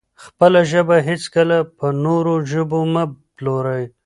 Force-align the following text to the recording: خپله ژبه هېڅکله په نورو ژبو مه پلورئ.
خپله 0.23 0.59
ژبه 0.71 0.97
هېڅکله 1.09 1.57
په 1.77 1.87
نورو 2.05 2.33
ژبو 2.51 2.79
مه 2.93 3.03
پلورئ. 3.35 3.83